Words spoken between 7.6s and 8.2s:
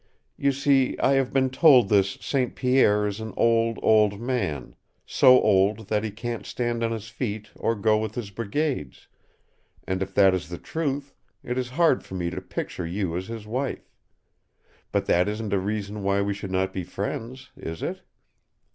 go with